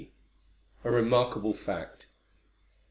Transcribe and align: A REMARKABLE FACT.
A 0.83 0.89
REMARKABLE 0.89 1.53
FACT. 1.53 2.07